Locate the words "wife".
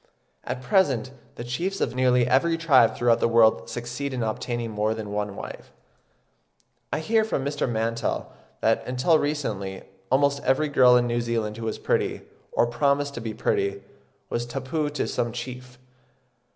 5.35-5.71